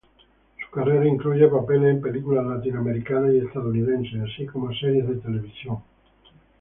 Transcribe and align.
Su 0.59 0.67
carrera 0.73 1.05
incluye 1.07 1.47
papeles 1.47 1.91
en 1.91 2.01
películas 2.01 2.43
latinoamericanas 2.47 3.35
y 3.35 3.37
estadounidenses 3.37 4.23
así 4.31 4.47
como 4.47 4.73
series 4.73 5.07
de 5.07 5.17
televisión. 5.17 5.77